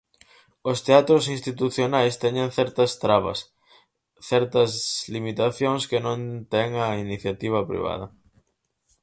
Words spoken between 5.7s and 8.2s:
que non ten a iniciativa privada.